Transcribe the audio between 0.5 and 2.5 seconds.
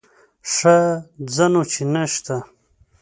ښه ځه نو چې نه شته.